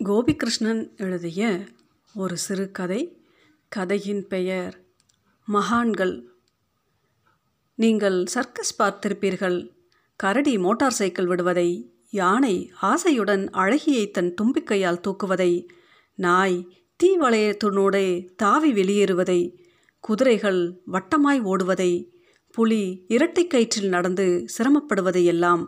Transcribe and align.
கோபிகிருஷ்ணன் 0.00 0.80
எழுதிய 0.96 1.42
ஒரு 2.14 2.36
சிறுகதை 2.36 3.00
கதையின் 3.72 4.22
பெயர் 4.26 4.74
மகான்கள். 5.48 6.14
நீங்கள் 7.78 8.18
சர்க்கஸ் 8.24 8.74
பார்த்திருப்பீர்கள். 8.78 9.58
கரடி 10.20 10.54
மோட்டார் 10.58 10.96
சைக்கிள் 10.98 11.26
விடுவதை 11.26 11.68
யானை 12.10 12.54
ஆசையுடன் 12.82 13.44
அழகியை 13.54 14.04
தன் 14.10 14.32
தும்பிக்கையால் 14.40 15.02
தூக்குவதை 15.06 15.52
நாய் 16.18 16.58
தீ 17.00 17.10
வளையத்தினூடே 17.18 18.06
தாவி 18.36 18.72
வெளியேறுவதை 18.72 19.40
குதிரைகள் 20.04 20.60
வட்டமாய் 20.92 21.42
ஓடுவதை 21.44 21.92
புலி 22.54 22.82
இரட்டை 23.08 23.46
கயிற்றில் 23.46 23.88
நடந்து 23.88 24.28
சிரமப்படுவதையெல்லாம் 24.54 25.64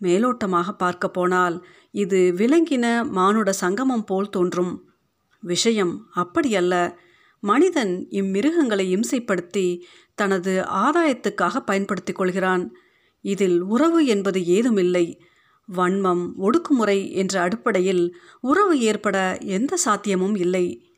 மேலோட்டமாக 0.00 0.72
பார்க்க 0.72 1.08
போனால் 1.08 1.66
இது 1.90 2.34
விலங்கின 2.36 3.08
மானுட 3.08 3.52
சங்கமம் 3.52 4.04
போல் 4.04 4.28
தோன்றும். 4.28 4.90
விஷயம் 5.40 6.06
அப்படியல்ல. 6.16 6.94
மனிதன் 7.40 8.06
இம்மிருகங்களை 8.10 9.00
இம்சைப்படுத்தி 9.00 9.80
தனது 10.14 10.64
ஆதாயத்துக்காக 10.68 11.56
பயன்படுத்திக் 11.56 12.14
கொள்கிறான். 12.14 12.76
இதில் 13.20 13.60
உறவு 13.60 14.06
என்பது 14.06 14.46
ஏதுமில்லை. 14.46 15.22
வன்மம் 15.76 16.32
ஒடுக்குமுறை 16.38 17.10
என்ற 17.10 17.40
அடிப்படையில் 17.40 18.16
உறவு 18.40 18.80
ஏற்பட 18.80 19.38
எந்த 19.40 19.78
சாத்தியமும் 19.84 20.38
இல்லை. 20.38 20.94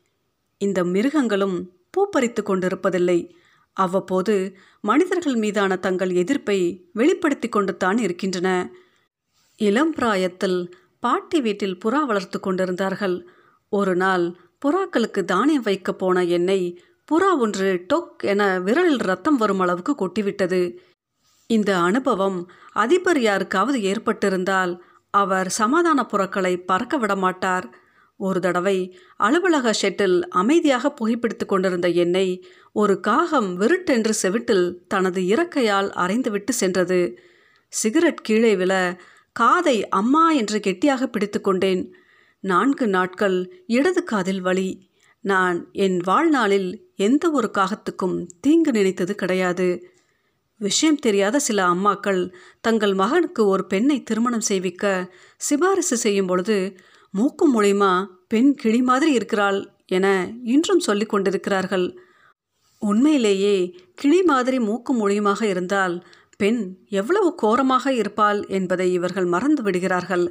இந்த 0.57 0.83
மிருகங்களும் 0.83 1.71
பூப்பறித்து 1.97 2.43
கொண்டிருப்பதில்லை. 2.43 3.31
அவ்வப்போது 3.73 4.57
மனிதர்கள் 4.81 5.35
மீதான 5.35 5.75
தங்கள் 5.75 6.11
எதிர்ப்பை 6.11 6.89
வெளிப்படுத்தி 6.93 7.49
கொண்டுத்தான் 7.49 7.99
இருக்கின்றன. 7.99 8.75
இளம் 9.59 9.91
பிராயத்தில் 9.91 10.59
பாட்டி 10.99 11.41
வீட்டில் 11.41 11.77
புறா 11.85 11.99
வளர்த்து 12.05 12.39
கொண்டிருந்தார்கள். 12.39 13.15
ஒரு 13.69 13.95
நாள் 13.95 14.25
புறாக்களுக்கு 14.65 15.21
தானியம் 15.23 15.63
வைக்க 15.63 15.93
போன 15.93 16.23
என்னை 16.23 16.59
புறா 17.11 17.29
ஒன்று 17.37 17.85
டொக் 17.93 18.23
என 18.23 18.59
விரலில் 18.59 19.03
ரத்தம் 19.09 19.37
வரும் 19.37 19.59
அளவுக்கு 19.59 19.93
கொட்டிவிட்டது. 19.93 20.61
இந்த 21.47 21.71
அனுபவம் 21.79 22.39
அதிபர் 22.73 23.21
யாருக்காவது 23.21 23.79
ஏற்பட்டிருந்தால் 23.79 24.73
அவர் 25.13 25.49
சமாதான 25.49 26.05
புறாக்களை 26.11 26.53
பறக்க 26.65 26.97
விடமாட்டார் 26.97 27.67
ஒரு 28.19 28.39
தடவை 28.39 28.77
அலுவலக 29.17 29.73
ஷெட்டில் 29.81 30.17
அமைதியாக 30.41 30.91
புகைப்பிடித்து 30.91 31.45
கொண்டிருந்த 31.45 31.87
என்னை 31.87 32.27
ஒரு 32.73 32.99
காகம் 32.99 33.49
விருட்டென்று 33.59 34.13
செவிட்டில் 34.21 34.65
தனது 34.87 35.21
இறக்கையால் 35.21 35.89
அரைந்துவிட்டு 36.03 36.53
சென்றது. 36.61 37.01
சிகரெட் 37.73 38.25
கீழே 38.27 38.55
விழ 38.55 38.73
காதை 39.39 39.77
அம்மா 39.89 40.25
என்று 40.31 40.57
கெட்டியாக 40.59 41.03
பிடித்து 41.07 41.39
கொண்டேன். 41.41 41.83
நான்கு 42.43 42.85
நாட்கள் 42.87 43.37
இடது 43.67 44.01
காதில் 44.03 44.41
வலி. 44.41 44.69
நான் 45.23 45.57
என் 45.75 45.97
வாழ்நாளில் 46.05 46.69
எந்த 46.95 47.23
ஒரு 47.31 47.47
காகத்துக்கும் 47.57 48.17
தீங்கு 48.39 48.71
நினைத்தது 48.71 49.13
கிடையாது. 49.15 49.67
விஷயம் 50.61 50.99
தெரியாத 50.99 51.39
சில 51.39 51.59
அம்மாக்கள் 51.67 52.21
தங்கள் 52.61 52.93
மகனுக்கு 52.93 53.41
ஒரு 53.45 53.63
பெண்ணை 53.65 53.97
திருமணம் 54.03 54.47
செய்விக்க 54.49 54.85
சிபாரிசு 55.37 55.97
செய்யும் 55.97 56.25
பொழுது 56.25 56.57
மூக்கு 57.13 57.45
மூலியமா 57.53 57.91
பெண் 58.27 58.51
கிளி 58.53 58.81
மாதிரி 58.81 59.11
இருக்கிறாள் 59.13 59.59
என 59.85 60.07
இன்றும் 60.43 60.85
சொல்லி 60.87 61.05
கொண்டிருக்கிறார்கள். 61.05 61.87
உண்மையிலேயே 62.81 63.55
கிளி 63.95 64.19
மாதிரி 64.23 64.57
மூக்கு 64.59 64.91
மூலியமாக 64.93 65.41
இருந்தால் 65.43 65.95
பெண் 66.39 66.61
எவ்வளவு 66.89 67.29
கோரமாக 67.35 67.93
இருப்பாள் 67.93 68.39
என்பதை 68.47 68.87
இவர்கள் 68.93 69.25
மறந்து 69.25 69.61
விடுகிறார்கள். 69.63 70.25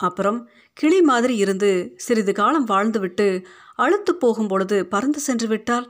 அப்புறம் 0.00 0.38
கிளி 0.76 1.02
மாதிரி 1.02 1.36
இருந்து 1.36 1.70
சிறிது 1.96 2.32
காலம் 2.32 2.68
வாழ்ந்துவிட்டு 2.68 3.26
அழுத்து 3.74 4.12
போகும் 4.14 4.48
பொழுது 4.48 4.86
பறந்து 4.86 5.20
சென்று 5.20 5.46
விட்டால் 5.46 5.86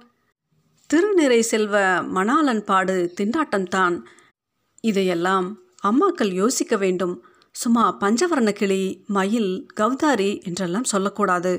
திருநிறை 0.90 1.38
செல்வ 1.40 1.76
மணாலன் 2.16 2.64
பாடு 2.64 2.96
திண்டாட்டம்தான். 3.20 3.96
இதையெல்லாம் 4.80 5.46
அம்மாக்கள் 5.82 6.32
யோசிக்க 6.32 6.76
வேண்டும். 6.76 7.14
சும்மா 7.54 7.84
பஞ்சவர்ண 8.00 8.50
கிளி 8.52 8.82
மயில் 9.06 9.50
கௌதாரி 9.74 10.30
என்றெல்லாம் 10.42 10.90
சொல்லக்கூடாது. 10.92 11.52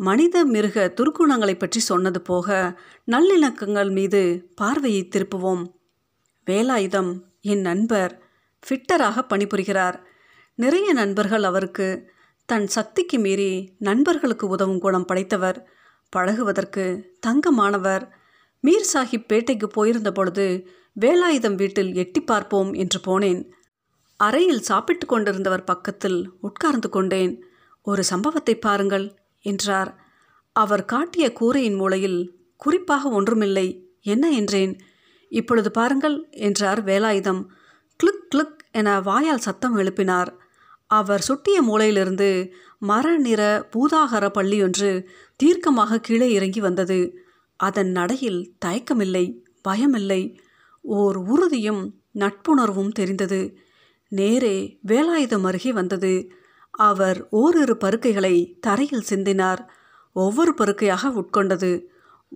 மனித 0.00 0.44
மிருக 0.44 0.86
துர்க்குணங்களை 0.98 1.54
பற்றி 1.58 1.80
சொன்னது 1.80 2.20
போக 2.20 2.78
நல்லிணக்கங்கள் 3.10 3.90
மீது 3.90 4.22
பார்வையை 4.54 5.02
திருப்புவோம். 5.08 5.64
வேலாயுதம் 6.46 7.20
என் 7.40 7.60
நண்பர் 7.60 8.22
ஃபிட்டராக 8.68 9.26
பணிபுரிகிறார். 9.28 10.00
நிறைய 10.54 10.92
நண்பர்கள் 10.92 11.42
அவருக்கு 11.42 12.10
தன் 12.46 12.66
சக்திக்கு 12.66 13.18
மீறி 13.18 13.74
நண்பர்களுக்கு 13.78 14.48
உதவும் 14.48 14.78
குணம் 14.78 15.04
படைத்தவர். 15.04 15.68
பழகுவதற்கு 16.16 17.14
தங்கமானவர். 17.26 18.08
மீர் 18.62 18.86
சாஹிப் 18.94 19.26
பேட்டைக்கு 19.28 19.64
போயிருந்த 19.64 20.12
பொழுது 20.12 20.66
வேலாயுதம் 21.00 21.54
வீட்டில் 21.54 21.94
எட்டி 21.94 22.20
பார்ப்போம் 22.20 22.72
என்று 22.72 23.00
போனேன். 23.00 23.50
அறையில் 24.16 24.60
சாப்பிட்டு 24.60 25.06
கொண்டிருந்தவர் 25.06 25.64
பக்கத்தில் 25.64 26.30
உட்கார்ந்து 26.40 26.88
கொண்டேன். 26.88 27.44
ஒரு 27.82 28.04
சம்பவத்தை 28.04 28.58
பாருங்கள் 28.58 29.14
என்றார். 29.42 30.04
அவர் 30.52 30.84
காட்டிய 30.84 31.32
கூரையின் 31.32 31.74
மூலையில் 31.74 32.38
குறிப்பாக 32.56 33.08
ஒன்றுமில்லை. 33.08 33.88
என்ன 34.02 34.30
என்றேன்? 34.30 34.78
இப்பொழுது 35.28 35.70
பாருங்கள் 35.70 36.28
என்றார் 36.30 36.84
வேலாயுதம். 36.84 37.44
கிளிக் 37.96 38.30
கிளிக் 38.30 38.64
என 38.70 39.00
வாயால் 39.00 39.38
சத்தம் 39.38 39.78
எழுப்பினார். 39.78 40.28
அவர் 40.86 41.20
சுட்டிய 41.20 41.62
மூலையிலிருந்து 41.62 42.50
மர 42.78 43.18
நிற 43.18 43.68
பூதாகர 43.70 44.28
பள்ளியொன்று 44.28 45.08
தீர்க்கமாக 45.36 46.00
கீழே 46.00 46.32
இறங்கி 46.32 46.60
வந்தது. 46.60 47.18
அதன் 47.56 47.90
நடையில் 47.90 48.54
தயக்கமில்லை 48.64 49.42
பயமில்லை. 49.68 50.38
ஓர் 50.80 51.16
உறுதியும் 51.16 51.94
நட்புணர்வும் 52.14 52.92
தெரிந்தது. 52.92 53.56
நேரே 54.08 54.78
வேலாயுதம் 54.86 55.44
அருகே 55.44 55.72
வந்தது. 55.72 56.30
அவர் 56.70 57.26
ஓரிரு 57.30 57.76
பருக்கைகளை 57.84 58.58
தரையில் 58.60 59.04
சிந்தினார். 59.08 59.66
ஒவ்வொரு 60.12 60.54
பருக்கையாக 60.58 61.22
உட்கொண்டது. 61.22 61.82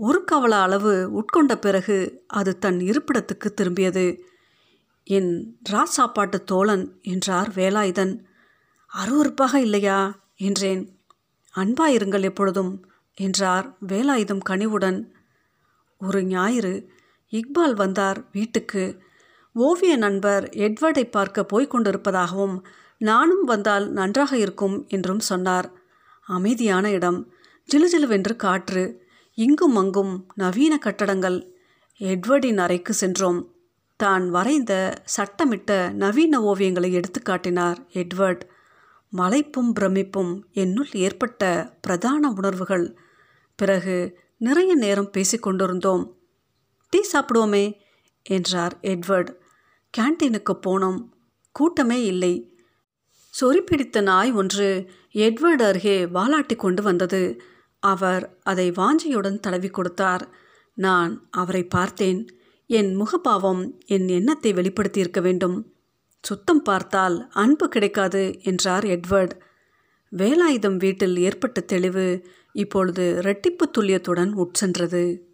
ஒரு 0.00 0.24
கவல 0.24 0.56
அளவு 0.56 1.20
உட்கொண்ட 1.20 1.54
பிறகு 1.54 2.24
அது 2.26 2.58
தன் 2.58 2.78
இருப்பிடத்துக்கு 2.78 3.52
திரும்பியது. 3.60 4.18
என் 5.04 5.58
ராஜ் 5.70 5.82
சாப்பாட்டு 5.82 6.44
தோழன் 6.44 6.98
என்றார் 7.02 7.48
வேலாயுதன். 7.48 8.24
அருவறுப்பாக 8.94 9.54
இல்லையா? 9.54 10.28
என்றேன். 10.36 11.00
அன்பாயிருங்கள் 11.56 12.22
எப்பொழுதும் 12.22 12.90
என்றார் 13.14 13.76
வேலாயுதம் 13.88 14.38
கனிவுடன். 14.38 15.14
ஒரு 15.98 16.24
ஞாயிறு 16.24 16.90
இக்பால் 17.30 17.74
வந்தார் 17.74 18.28
வீட்டுக்கு. 18.32 19.02
ஓவிய 19.52 19.96
நண்பர் 19.96 20.44
எட்வர்டை 20.44 21.10
பார்க்க 21.10 21.44
போய்க் 21.44 21.74
கொண்டிருப்பதாகவும் 21.74 22.62
நானும் 22.98 23.44
வந்தால் 23.44 23.90
நன்றாக 23.90 24.36
இருக்கும் 24.36 24.84
என்றும் 24.88 25.20
சொன்னார். 25.20 25.72
அமைதியான 26.24 26.90
இடம். 26.90 27.32
ஜிலுஜிலுவென்று 27.72 28.36
காற்று. 28.36 29.07
இங்கும் 29.38 29.76
அங்கும் 29.76 30.26
நவீன 30.34 30.78
கட்டடங்கள் 30.78 31.36
எட்வர்டின் 32.00 32.56
அறைக்கு 32.56 32.92
சென்றோம். 32.92 33.54
தான் 33.96 34.30
வரைந்த 34.30 35.02
சட்டமிட்ட 35.16 35.92
நவீன 35.92 36.40
ஓவியங்களை 36.40 36.90
எடுத்துக்காட்டினார் 36.90 37.76
எட்வர்ட். 37.92 38.40
மலைப்பும் 39.10 39.72
பிரமிப்பும் 39.72 40.32
என்னுள் 40.52 40.88
ஏற்பட்ட 40.92 41.72
பிரதான 41.80 42.30
உணர்வுகள். 42.30 42.96
பிறகு 43.54 44.18
நிறைய 44.38 44.74
நேரம் 44.74 45.10
பேசிக்கொண்டிருந்தோம் 45.12 46.04
டீ 46.90 47.00
சாப்பிடுவோமே 47.12 47.64
என்றார் 48.22 48.78
எட்வர்ட். 48.82 49.30
கேன்டீனுக்கு 49.98 50.54
போனோம். 50.66 50.98
கூட்டமே 51.52 52.04
இல்லை. 52.04 52.34
சொறி 53.40 53.60
பிடித்த 53.60 54.00
நாய் 54.00 54.32
ஒன்று 54.32 54.90
எட்வர்டு 55.12 55.62
அருகே 55.62 56.04
வாலாட்டி 56.04 56.56
கொண்டு 56.56 56.82
வந்தது. 56.82 57.22
அவர் 57.78 58.38
அதை 58.42 58.70
வாஞ்சியுடன் 58.70 59.40
தடவி 59.40 59.68
கொடுத்தார். 59.68 60.28
நான் 60.74 61.28
அவரை 61.30 61.64
பார்த்தேன். 61.64 62.26
என் 62.66 63.00
முகபாவம் 63.00 63.70
என் 63.86 64.08
எண்ணத்தை 64.08 64.52
வெளிப்படுத்தியிருக்க 64.52 65.20
வேண்டும். 65.20 65.72
சுத்தம் 66.22 66.62
பார்த்தால் 66.62 67.28
அன்பு 67.30 67.68
கிடைக்காது 67.68 68.40
என்றார் 68.42 68.84
எட்வர்ட். 68.84 69.30
வேலாயுதம் 70.16 70.76
வீட்டில் 70.76 71.16
ஏற்பட்ட 71.16 71.60
தெளிவு 71.60 72.26
இப்பொழுது 72.52 73.20
இரட்டிப்பு 73.22 73.64
துல்லியத்துடன் 73.78 74.32
உட்சென்றது. 74.32 75.27